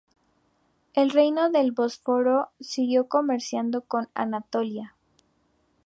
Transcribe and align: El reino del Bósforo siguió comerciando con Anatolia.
El 0.95 1.11
reino 1.11 1.51
del 1.51 1.73
Bósforo 1.73 2.49
siguió 2.59 3.07
comerciando 3.07 3.81
con 3.83 4.09
Anatolia. 4.15 4.95